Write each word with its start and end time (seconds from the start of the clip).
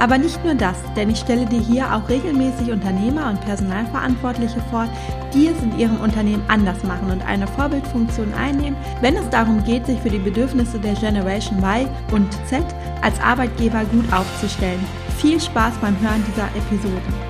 Aber 0.00 0.16
nicht 0.16 0.42
nur 0.42 0.54
das, 0.54 0.78
denn 0.96 1.10
ich 1.10 1.18
stelle 1.18 1.44
dir 1.44 1.60
hier 1.60 1.94
auch 1.94 2.08
regelmäßig 2.08 2.72
Unternehmer 2.72 3.28
und 3.28 3.40
Personalverantwortliche 3.42 4.60
vor, 4.70 4.88
die 5.34 5.46
es 5.46 5.62
in 5.62 5.78
ihrem 5.78 6.00
Unternehmen 6.00 6.42
anders 6.48 6.82
machen 6.84 7.10
und 7.10 7.22
eine 7.26 7.46
Vorbildfunktion 7.46 8.32
einnehmen, 8.32 8.78
wenn 9.02 9.16
es 9.16 9.28
darum 9.28 9.62
geht, 9.62 9.84
sich 9.84 10.00
für 10.00 10.08
die 10.08 10.18
Bedürfnisse 10.18 10.78
der 10.78 10.94
Generation 10.94 11.58
Y 11.58 11.86
und 12.12 12.32
Z 12.48 12.64
als 13.02 13.20
Arbeitgeber 13.20 13.84
gut 13.84 14.10
aufzustellen. 14.10 14.80
Viel 15.18 15.38
Spaß 15.38 15.74
beim 15.82 16.00
Hören 16.00 16.24
dieser 16.26 16.48
Episode. 16.56 17.29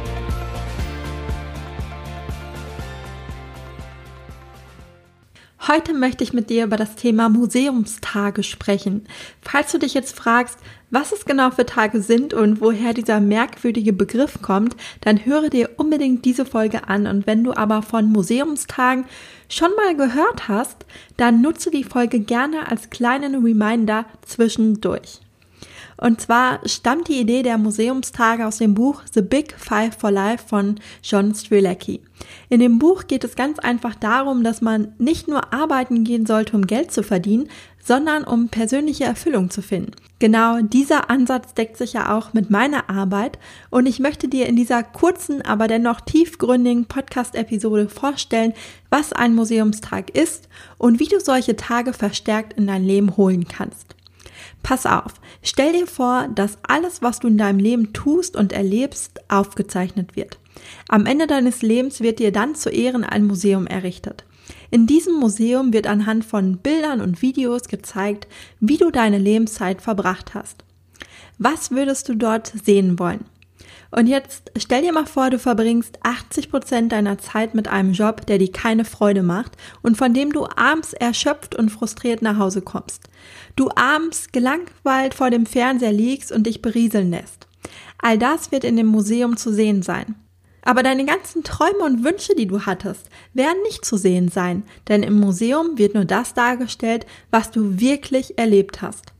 Heute 5.72 5.94
möchte 5.94 6.24
ich 6.24 6.32
mit 6.32 6.50
dir 6.50 6.64
über 6.64 6.76
das 6.76 6.96
Thema 6.96 7.28
Museumstage 7.28 8.42
sprechen. 8.42 9.06
Falls 9.40 9.70
du 9.70 9.78
dich 9.78 9.94
jetzt 9.94 10.16
fragst, 10.16 10.58
was 10.90 11.12
es 11.12 11.26
genau 11.26 11.52
für 11.52 11.64
Tage 11.64 12.02
sind 12.02 12.34
und 12.34 12.60
woher 12.60 12.92
dieser 12.92 13.20
merkwürdige 13.20 13.92
Begriff 13.92 14.42
kommt, 14.42 14.74
dann 15.02 15.24
höre 15.24 15.48
dir 15.48 15.70
unbedingt 15.76 16.24
diese 16.24 16.44
Folge 16.44 16.88
an 16.88 17.06
und 17.06 17.28
wenn 17.28 17.44
du 17.44 17.52
aber 17.52 17.82
von 17.82 18.10
Museumstagen 18.10 19.04
schon 19.48 19.70
mal 19.76 19.94
gehört 19.94 20.48
hast, 20.48 20.86
dann 21.16 21.40
nutze 21.40 21.70
die 21.70 21.84
Folge 21.84 22.18
gerne 22.18 22.66
als 22.66 22.90
kleinen 22.90 23.44
Reminder 23.44 24.06
zwischendurch. 24.22 25.20
Und 26.00 26.18
zwar 26.18 26.66
stammt 26.66 27.08
die 27.08 27.20
Idee 27.20 27.42
der 27.42 27.58
Museumstage 27.58 28.46
aus 28.46 28.56
dem 28.56 28.72
Buch 28.72 29.02
The 29.12 29.20
Big 29.20 29.52
Five 29.58 29.94
for 29.98 30.10
Life 30.10 30.48
von 30.48 30.80
John 31.02 31.34
Strzelecki. 31.34 32.00
In 32.48 32.60
dem 32.60 32.78
Buch 32.78 33.06
geht 33.06 33.22
es 33.22 33.36
ganz 33.36 33.58
einfach 33.58 33.94
darum, 33.94 34.42
dass 34.42 34.62
man 34.62 34.94
nicht 34.96 35.28
nur 35.28 35.52
arbeiten 35.52 36.04
gehen 36.04 36.24
sollte, 36.24 36.56
um 36.56 36.66
Geld 36.66 36.90
zu 36.90 37.02
verdienen, 37.02 37.50
sondern 37.84 38.24
um 38.24 38.48
persönliche 38.48 39.04
Erfüllung 39.04 39.50
zu 39.50 39.60
finden. 39.60 39.92
Genau 40.18 40.60
dieser 40.62 41.10
Ansatz 41.10 41.52
deckt 41.52 41.76
sich 41.76 41.92
ja 41.92 42.16
auch 42.16 42.32
mit 42.32 42.48
meiner 42.50 42.88
Arbeit 42.88 43.38
und 43.68 43.84
ich 43.84 44.00
möchte 44.00 44.28
dir 44.28 44.46
in 44.46 44.56
dieser 44.56 44.82
kurzen, 44.82 45.42
aber 45.42 45.68
dennoch 45.68 46.00
tiefgründigen 46.00 46.86
Podcast-Episode 46.86 47.88
vorstellen, 47.90 48.54
was 48.88 49.12
ein 49.12 49.34
Museumstag 49.34 50.10
ist 50.16 50.48
und 50.78 50.98
wie 50.98 51.08
du 51.08 51.20
solche 51.20 51.56
Tage 51.56 51.92
verstärkt 51.92 52.54
in 52.54 52.66
dein 52.66 52.84
Leben 52.84 53.18
holen 53.18 53.46
kannst. 53.46 53.96
Pass 54.62 54.86
auf, 54.86 55.14
stell 55.42 55.72
dir 55.72 55.86
vor, 55.86 56.28
dass 56.34 56.58
alles, 56.62 57.02
was 57.02 57.20
du 57.20 57.28
in 57.28 57.38
deinem 57.38 57.58
Leben 57.58 57.92
tust 57.92 58.36
und 58.36 58.52
erlebst, 58.52 59.20
aufgezeichnet 59.28 60.16
wird. 60.16 60.38
Am 60.88 61.06
Ende 61.06 61.26
deines 61.26 61.62
Lebens 61.62 62.00
wird 62.00 62.18
dir 62.18 62.32
dann 62.32 62.54
zu 62.54 62.70
Ehren 62.70 63.04
ein 63.04 63.24
Museum 63.24 63.66
errichtet. 63.66 64.24
In 64.70 64.86
diesem 64.86 65.14
Museum 65.14 65.72
wird 65.72 65.86
anhand 65.86 66.24
von 66.24 66.58
Bildern 66.58 67.00
und 67.00 67.22
Videos 67.22 67.68
gezeigt, 67.68 68.28
wie 68.60 68.76
du 68.76 68.90
deine 68.90 69.18
Lebenszeit 69.18 69.82
verbracht 69.82 70.34
hast. 70.34 70.64
Was 71.38 71.70
würdest 71.70 72.08
du 72.08 72.14
dort 72.14 72.52
sehen 72.64 72.98
wollen? 72.98 73.24
Und 73.90 74.06
jetzt 74.06 74.52
stell 74.56 74.82
dir 74.82 74.92
mal 74.92 75.06
vor, 75.06 75.30
du 75.30 75.38
verbringst 75.38 75.98
80 76.02 76.50
Prozent 76.50 76.92
deiner 76.92 77.18
Zeit 77.18 77.54
mit 77.54 77.66
einem 77.68 77.92
Job, 77.92 78.24
der 78.26 78.38
dir 78.38 78.52
keine 78.52 78.84
Freude 78.84 79.22
macht 79.22 79.56
und 79.82 79.96
von 79.96 80.14
dem 80.14 80.32
du 80.32 80.46
abends 80.46 80.92
erschöpft 80.92 81.56
und 81.56 81.70
frustriert 81.70 82.22
nach 82.22 82.38
Hause 82.38 82.62
kommst. 82.62 83.08
Du 83.56 83.68
abends 83.74 84.30
gelangweilt 84.30 85.14
vor 85.14 85.30
dem 85.30 85.44
Fernseher 85.44 85.92
liegst 85.92 86.30
und 86.30 86.46
dich 86.46 86.62
berieseln 86.62 87.10
lässt. 87.10 87.48
All 87.98 88.16
das 88.16 88.52
wird 88.52 88.64
in 88.64 88.76
dem 88.76 88.86
Museum 88.86 89.36
zu 89.36 89.52
sehen 89.52 89.82
sein. 89.82 90.14
Aber 90.62 90.82
deine 90.82 91.04
ganzen 91.04 91.42
Träume 91.42 91.84
und 91.84 92.04
Wünsche, 92.04 92.34
die 92.34 92.46
du 92.46 92.66
hattest, 92.66 93.08
werden 93.32 93.62
nicht 93.64 93.84
zu 93.84 93.96
sehen 93.96 94.28
sein, 94.28 94.64
denn 94.88 95.02
im 95.02 95.18
Museum 95.18 95.78
wird 95.78 95.94
nur 95.94 96.04
das 96.04 96.34
dargestellt, 96.34 97.06
was 97.30 97.50
du 97.50 97.80
wirklich 97.80 98.38
erlebt 98.38 98.82
hast. 98.82 99.12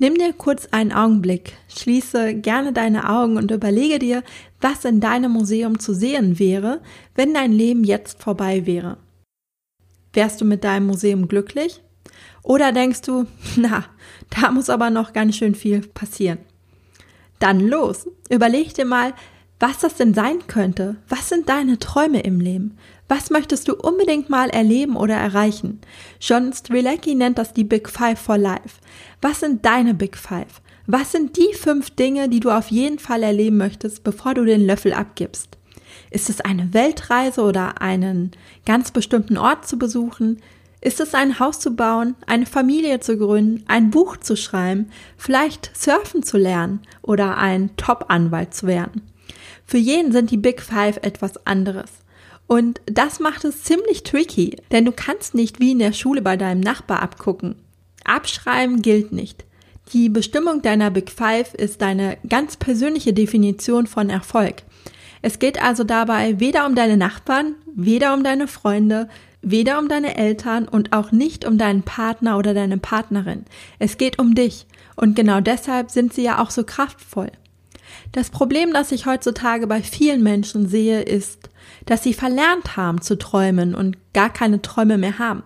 Nimm 0.00 0.14
dir 0.14 0.32
kurz 0.32 0.66
einen 0.70 0.92
Augenblick, 0.92 1.52
schließe 1.68 2.32
gerne 2.36 2.72
deine 2.72 3.10
Augen 3.10 3.36
und 3.36 3.50
überlege 3.50 3.98
dir, 3.98 4.22
was 4.58 4.86
in 4.86 4.98
deinem 4.98 5.30
Museum 5.30 5.78
zu 5.78 5.92
sehen 5.92 6.38
wäre, 6.38 6.80
wenn 7.14 7.34
dein 7.34 7.52
Leben 7.52 7.84
jetzt 7.84 8.22
vorbei 8.22 8.64
wäre. 8.64 8.96
Wärst 10.14 10.40
du 10.40 10.46
mit 10.46 10.64
deinem 10.64 10.86
Museum 10.86 11.28
glücklich? 11.28 11.82
Oder 12.42 12.72
denkst 12.72 13.02
du, 13.02 13.26
na, 13.56 13.84
da 14.30 14.50
muss 14.50 14.70
aber 14.70 14.88
noch 14.88 15.12
ganz 15.12 15.36
schön 15.36 15.54
viel 15.54 15.82
passieren? 15.82 16.38
Dann 17.38 17.60
los, 17.60 18.08
überleg 18.30 18.72
dir 18.72 18.86
mal, 18.86 19.12
was 19.58 19.80
das 19.80 19.96
denn 19.96 20.14
sein 20.14 20.46
könnte. 20.46 20.96
Was 21.10 21.28
sind 21.28 21.50
deine 21.50 21.78
Träume 21.78 22.20
im 22.20 22.40
Leben? 22.40 22.78
Was 23.10 23.28
möchtest 23.28 23.66
du 23.66 23.74
unbedingt 23.74 24.30
mal 24.30 24.50
erleben 24.50 24.94
oder 24.94 25.16
erreichen? 25.16 25.80
John 26.20 26.52
Strilecki 26.52 27.16
nennt 27.16 27.38
das 27.38 27.52
die 27.52 27.64
Big 27.64 27.88
Five 27.88 28.20
for 28.20 28.38
Life. 28.38 28.78
Was 29.20 29.40
sind 29.40 29.66
deine 29.66 29.94
Big 29.94 30.16
Five? 30.16 30.62
Was 30.86 31.10
sind 31.10 31.36
die 31.36 31.52
fünf 31.54 31.90
Dinge, 31.90 32.28
die 32.28 32.38
du 32.38 32.50
auf 32.50 32.68
jeden 32.68 33.00
Fall 33.00 33.24
erleben 33.24 33.56
möchtest, 33.56 34.04
bevor 34.04 34.34
du 34.34 34.44
den 34.44 34.64
Löffel 34.64 34.92
abgibst? 34.92 35.58
Ist 36.12 36.30
es 36.30 36.40
eine 36.40 36.72
Weltreise 36.72 37.42
oder 37.42 37.82
einen 37.82 38.30
ganz 38.64 38.92
bestimmten 38.92 39.38
Ort 39.38 39.66
zu 39.66 39.76
besuchen? 39.76 40.40
Ist 40.80 41.00
es 41.00 41.12
ein 41.12 41.40
Haus 41.40 41.58
zu 41.58 41.74
bauen, 41.74 42.14
eine 42.28 42.46
Familie 42.46 43.00
zu 43.00 43.18
gründen, 43.18 43.64
ein 43.66 43.90
Buch 43.90 44.18
zu 44.18 44.36
schreiben, 44.36 44.88
vielleicht 45.16 45.76
surfen 45.76 46.22
zu 46.22 46.38
lernen 46.38 46.82
oder 47.02 47.38
ein 47.38 47.74
Top-Anwalt 47.76 48.54
zu 48.54 48.68
werden? 48.68 49.02
Für 49.66 49.78
jeden 49.78 50.12
sind 50.12 50.30
die 50.30 50.36
Big 50.36 50.62
Five 50.62 50.98
etwas 51.02 51.44
anderes. 51.44 51.90
Und 52.50 52.80
das 52.86 53.20
macht 53.20 53.44
es 53.44 53.62
ziemlich 53.62 54.02
tricky, 54.02 54.56
denn 54.72 54.84
du 54.84 54.90
kannst 54.90 55.36
nicht 55.36 55.60
wie 55.60 55.70
in 55.70 55.78
der 55.78 55.92
Schule 55.92 56.20
bei 56.20 56.36
deinem 56.36 56.58
Nachbar 56.58 57.00
abgucken. 57.00 57.54
Abschreiben 58.04 58.82
gilt 58.82 59.12
nicht. 59.12 59.44
Die 59.92 60.08
Bestimmung 60.08 60.60
deiner 60.60 60.90
Big 60.90 61.12
Five 61.12 61.54
ist 61.54 61.80
deine 61.80 62.18
ganz 62.28 62.56
persönliche 62.56 63.12
Definition 63.12 63.86
von 63.86 64.10
Erfolg. 64.10 64.64
Es 65.22 65.38
geht 65.38 65.62
also 65.62 65.84
dabei 65.84 66.40
weder 66.40 66.66
um 66.66 66.74
deine 66.74 66.96
Nachbarn, 66.96 67.54
weder 67.72 68.14
um 68.14 68.24
deine 68.24 68.48
Freunde, 68.48 69.08
weder 69.42 69.78
um 69.78 69.86
deine 69.86 70.16
Eltern 70.16 70.66
und 70.66 70.92
auch 70.92 71.12
nicht 71.12 71.44
um 71.44 71.56
deinen 71.56 71.84
Partner 71.84 72.36
oder 72.36 72.52
deine 72.52 72.78
Partnerin. 72.78 73.44
Es 73.78 73.96
geht 73.96 74.18
um 74.18 74.34
dich. 74.34 74.66
Und 74.96 75.14
genau 75.14 75.40
deshalb 75.40 75.92
sind 75.92 76.12
sie 76.12 76.24
ja 76.24 76.42
auch 76.42 76.50
so 76.50 76.64
kraftvoll. 76.64 77.30
Das 78.10 78.30
Problem, 78.30 78.72
das 78.72 78.90
ich 78.90 79.06
heutzutage 79.06 79.68
bei 79.68 79.82
vielen 79.82 80.24
Menschen 80.24 80.68
sehe, 80.68 81.02
ist, 81.02 81.49
dass 81.86 82.02
sie 82.02 82.14
verlernt 82.14 82.76
haben 82.76 83.00
zu 83.00 83.18
träumen 83.18 83.74
und 83.74 83.96
gar 84.12 84.30
keine 84.30 84.62
Träume 84.62 84.98
mehr 84.98 85.18
haben. 85.18 85.42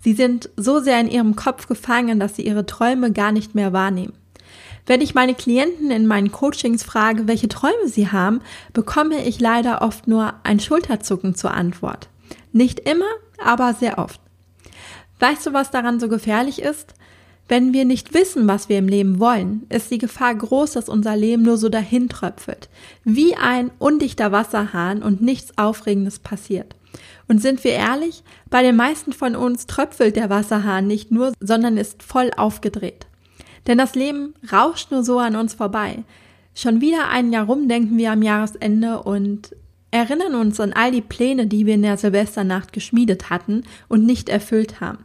Sie 0.00 0.12
sind 0.12 0.50
so 0.56 0.80
sehr 0.80 1.00
in 1.00 1.10
ihrem 1.10 1.36
Kopf 1.36 1.66
gefangen, 1.66 2.20
dass 2.20 2.36
sie 2.36 2.46
ihre 2.46 2.66
Träume 2.66 3.12
gar 3.12 3.32
nicht 3.32 3.54
mehr 3.54 3.72
wahrnehmen. 3.72 4.12
Wenn 4.86 5.00
ich 5.00 5.14
meine 5.14 5.34
Klienten 5.34 5.90
in 5.90 6.06
meinen 6.06 6.30
Coachings 6.30 6.82
frage, 6.82 7.26
welche 7.26 7.48
Träume 7.48 7.88
sie 7.88 8.12
haben, 8.12 8.40
bekomme 8.74 9.24
ich 9.24 9.40
leider 9.40 9.80
oft 9.80 10.06
nur 10.06 10.34
ein 10.42 10.60
Schulterzucken 10.60 11.34
zur 11.34 11.54
Antwort. 11.54 12.08
Nicht 12.52 12.80
immer, 12.80 13.08
aber 13.42 13.72
sehr 13.72 13.98
oft. 13.98 14.20
Weißt 15.20 15.46
du, 15.46 15.52
was 15.52 15.70
daran 15.70 16.00
so 16.00 16.08
gefährlich 16.08 16.60
ist? 16.60 16.94
Wenn 17.46 17.74
wir 17.74 17.84
nicht 17.84 18.14
wissen, 18.14 18.48
was 18.48 18.68
wir 18.70 18.78
im 18.78 18.88
Leben 18.88 19.20
wollen, 19.20 19.66
ist 19.68 19.90
die 19.90 19.98
Gefahr 19.98 20.34
groß, 20.34 20.72
dass 20.72 20.88
unser 20.88 21.14
Leben 21.14 21.42
nur 21.42 21.58
so 21.58 21.68
dahin 21.68 22.08
tröpfelt. 22.08 22.70
Wie 23.04 23.36
ein 23.36 23.70
undichter 23.78 24.32
Wasserhahn 24.32 25.02
und 25.02 25.20
nichts 25.20 25.58
Aufregendes 25.58 26.18
passiert. 26.18 26.74
Und 27.28 27.42
sind 27.42 27.62
wir 27.64 27.72
ehrlich, 27.72 28.22
bei 28.48 28.62
den 28.62 28.76
meisten 28.76 29.12
von 29.12 29.36
uns 29.36 29.66
tröpfelt 29.66 30.16
der 30.16 30.30
Wasserhahn 30.30 30.86
nicht 30.86 31.10
nur, 31.10 31.32
sondern 31.40 31.76
ist 31.76 32.02
voll 32.02 32.30
aufgedreht. 32.36 33.06
Denn 33.66 33.78
das 33.78 33.94
Leben 33.94 34.34
rauscht 34.50 34.90
nur 34.90 35.04
so 35.04 35.18
an 35.18 35.36
uns 35.36 35.54
vorbei. 35.54 36.04
Schon 36.54 36.80
wieder 36.80 37.08
ein 37.08 37.32
Jahr 37.32 37.46
rum 37.46 37.68
denken 37.68 37.98
wir 37.98 38.12
am 38.12 38.22
Jahresende 38.22 39.02
und 39.02 39.54
erinnern 39.90 40.34
uns 40.34 40.60
an 40.60 40.72
all 40.72 40.92
die 40.92 41.00
Pläne, 41.00 41.46
die 41.46 41.66
wir 41.66 41.74
in 41.74 41.82
der 41.82 41.96
Silvesternacht 41.96 42.72
geschmiedet 42.72 43.30
hatten 43.30 43.62
und 43.88 44.04
nicht 44.04 44.28
erfüllt 44.28 44.80
haben. 44.80 45.04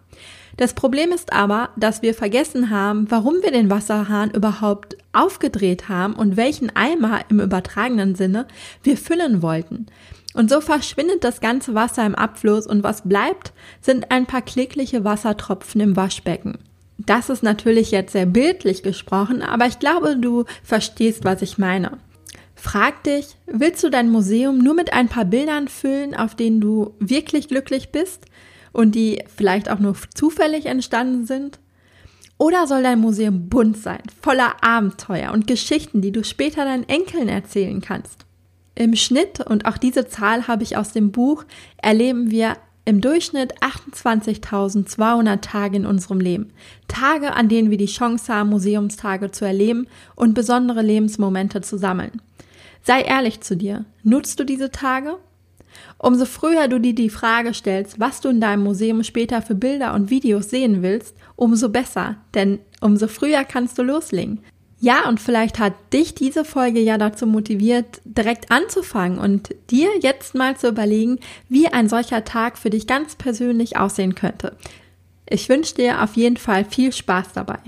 Das 0.57 0.73
Problem 0.73 1.11
ist 1.11 1.33
aber, 1.33 1.69
dass 1.77 2.01
wir 2.01 2.13
vergessen 2.13 2.69
haben, 2.69 3.09
warum 3.09 3.35
wir 3.41 3.51
den 3.51 3.69
Wasserhahn 3.69 4.31
überhaupt 4.31 4.97
aufgedreht 5.13 5.89
haben 5.89 6.13
und 6.13 6.37
welchen 6.37 6.75
Eimer 6.75 7.21
im 7.29 7.39
übertragenen 7.39 8.15
Sinne 8.15 8.47
wir 8.83 8.97
füllen 8.97 9.41
wollten. 9.41 9.87
Und 10.33 10.49
so 10.49 10.61
verschwindet 10.61 11.23
das 11.23 11.41
ganze 11.41 11.73
Wasser 11.73 12.05
im 12.05 12.15
Abfluss 12.15 12.67
und 12.67 12.83
was 12.83 13.07
bleibt, 13.07 13.51
sind 13.81 14.11
ein 14.11 14.25
paar 14.25 14.41
klägliche 14.41 15.03
Wassertropfen 15.03 15.81
im 15.81 15.95
Waschbecken. 15.95 16.59
Das 16.97 17.29
ist 17.29 17.43
natürlich 17.43 17.91
jetzt 17.91 18.11
sehr 18.11 18.25
bildlich 18.25 18.83
gesprochen, 18.83 19.41
aber 19.41 19.65
ich 19.65 19.79
glaube, 19.79 20.17
du 20.17 20.45
verstehst, 20.63 21.23
was 21.23 21.41
ich 21.41 21.57
meine. 21.57 21.97
Frag 22.55 23.05
dich, 23.05 23.37
willst 23.47 23.83
du 23.83 23.89
dein 23.89 24.09
Museum 24.09 24.57
nur 24.57 24.73
mit 24.73 24.91
ein 24.91 25.07
paar 25.07 25.23
Bildern 25.23 25.69
füllen, 25.69 26.13
auf 26.13 26.35
denen 26.35 26.59
du 26.59 26.93
wirklich 26.99 27.47
glücklich 27.47 27.89
bist 27.89 28.25
und 28.71 28.95
die 28.95 29.23
vielleicht 29.35 29.69
auch 29.69 29.79
nur 29.79 29.95
zufällig 30.13 30.65
entstanden 30.65 31.25
sind? 31.25 31.59
Oder 32.37 32.67
soll 32.67 32.83
dein 32.83 33.01
Museum 33.01 33.49
bunt 33.49 33.77
sein, 33.77 34.01
voller 34.21 34.63
Abenteuer 34.63 35.33
und 35.33 35.45
Geschichten, 35.45 36.01
die 36.01 36.13
du 36.13 36.23
später 36.23 36.63
deinen 36.63 36.87
Enkeln 36.87 37.27
erzählen 37.27 37.81
kannst? 37.81 38.25
Im 38.75 38.95
Schnitt, 38.95 39.41
und 39.41 39.65
auch 39.65 39.77
diese 39.77 40.07
Zahl 40.07 40.47
habe 40.47 40.63
ich 40.63 40.77
aus 40.77 40.93
dem 40.93 41.11
Buch, 41.11 41.43
erleben 41.81 42.31
wir 42.31 42.55
im 42.85 43.01
Durchschnitt 43.01 43.53
28.200 43.61 45.41
Tage 45.41 45.75
in 45.75 45.85
unserem 45.85 46.19
Leben. 46.19 46.53
Tage, 46.87 47.33
an 47.33 47.49
denen 47.49 47.69
wir 47.69 47.77
die 47.77 47.85
Chance 47.85 48.33
haben, 48.33 48.49
Museumstage 48.49 49.31
zu 49.31 49.45
erleben 49.45 49.87
und 50.15 50.33
besondere 50.33 50.81
Lebensmomente 50.81 51.61
zu 51.61 51.77
sammeln. 51.77 52.21
Sei 52.81 53.01
ehrlich 53.01 53.41
zu 53.41 53.57
dir. 53.57 53.85
Nutzt 54.03 54.39
du 54.39 54.43
diese 54.43 54.71
Tage? 54.71 55.17
Umso 55.97 56.25
früher 56.25 56.67
du 56.67 56.79
dir 56.79 56.93
die 56.93 57.09
Frage 57.09 57.53
stellst, 57.53 57.99
was 57.99 58.21
du 58.21 58.29
in 58.29 58.41
deinem 58.41 58.63
Museum 58.63 59.03
später 59.03 59.41
für 59.41 59.55
Bilder 59.55 59.93
und 59.93 60.09
Videos 60.09 60.49
sehen 60.49 60.81
willst, 60.81 61.15
umso 61.35 61.69
besser, 61.69 62.17
denn 62.33 62.59
umso 62.81 63.07
früher 63.07 63.43
kannst 63.43 63.77
du 63.77 63.83
loslegen. 63.83 64.39
Ja, 64.81 65.09
und 65.09 65.19
vielleicht 65.19 65.59
hat 65.59 65.73
dich 65.91 66.15
diese 66.15 66.45
Folge 66.45 66.79
ja 66.79 66.97
dazu 66.97 67.27
motiviert, 67.27 68.01
direkt 68.05 68.49
anzufangen 68.49 69.19
und 69.19 69.53
dir 69.69 69.89
jetzt 70.01 70.35
mal 70.35 70.55
zu 70.55 70.69
überlegen, 70.69 71.19
wie 71.49 71.67
ein 71.67 71.89
solcher 71.89 72.23
Tag 72.23 72.57
für 72.57 72.69
dich 72.69 72.87
ganz 72.87 73.15
persönlich 73.15 73.75
aussehen 73.75 74.15
könnte. 74.15 74.55
Ich 75.29 75.49
wünsche 75.49 75.75
dir 75.75 76.01
auf 76.01 76.15
jeden 76.15 76.37
Fall 76.37 76.63
viel 76.63 76.93
Spaß 76.93 77.33
dabei. 77.33 77.59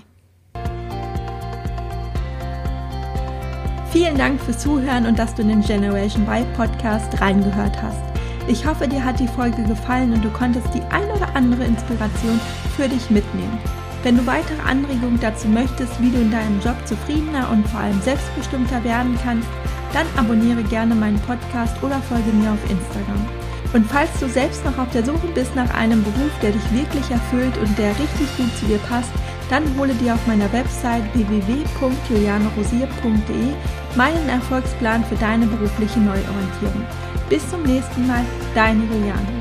Vielen 3.92 4.18
Dank 4.18 4.40
fürs 4.40 4.60
Zuhören 4.60 5.06
und 5.06 5.20
dass 5.20 5.36
du 5.36 5.42
in 5.42 5.50
den 5.50 5.62
Generation 5.62 6.26
Y 6.26 6.46
Podcast 6.54 7.20
reingehört 7.20 7.82
hast. 7.82 8.00
Ich 8.48 8.66
hoffe, 8.66 8.88
dir 8.88 9.04
hat 9.04 9.20
die 9.20 9.28
Folge 9.28 9.64
gefallen 9.64 10.14
und 10.14 10.24
du 10.24 10.30
konntest 10.30 10.74
die 10.74 10.82
ein 10.92 11.12
oder 11.12 11.36
andere 11.36 11.66
Inspiration 11.66 12.40
für 12.78 12.88
dich 12.88 13.10
mitnehmen. 13.10 13.60
Wenn 14.04 14.16
du 14.16 14.26
weitere 14.26 14.62
Anregungen 14.62 15.20
dazu 15.20 15.50
möchtest, 15.50 16.02
wie 16.02 16.10
du 16.10 16.22
in 16.22 16.32
deinem 16.32 16.62
Job 16.62 16.76
zufriedener 16.86 17.50
und 17.52 17.68
vor 17.68 17.82
allem 17.82 18.02
selbstbestimmter 18.02 18.82
werden 18.86 19.20
kannst, 19.24 19.50
dann 19.92 20.08
abonniere 20.16 20.64
gerne 20.64 20.96
meinen 20.96 21.20
Podcast 21.20 21.76
oder 21.84 22.00
folge 22.00 22.32
mir 22.32 22.54
auf 22.54 22.72
Instagram. 22.72 23.28
Und 23.74 23.86
falls 23.88 24.10
du 24.22 24.30
selbst 24.30 24.64
noch 24.64 24.78
auf 24.78 24.90
der 24.92 25.04
Suche 25.04 25.28
bist 25.36 25.54
nach 25.56 25.74
einem 25.74 26.02
Beruf, 26.02 26.32
der 26.42 26.52
dich 26.52 26.72
wirklich 26.72 27.12
erfüllt 27.12 27.58
und 27.58 27.78
der 27.78 27.92
richtig 27.92 28.38
gut 28.38 28.56
zu 28.58 28.66
dir 28.68 28.80
passt, 28.90 29.12
dann 29.52 29.64
hole 29.78 29.94
dir 29.96 30.16
auf 30.16 30.28
meiner 30.28 30.52
Website 30.54 31.04
www.julianerosier.de 31.14 33.54
meinen 33.98 34.30
Erfolgsplan 34.30 35.04
für 35.04 35.16
deine 35.16 35.46
berufliche 35.46 36.00
Neuorientierung. 36.00 36.86
Bis 37.30 37.50
zum 37.50 37.64
nächsten 37.64 38.08
Mal, 38.08 38.24
deine 38.56 38.86
Juliane. 38.86 39.41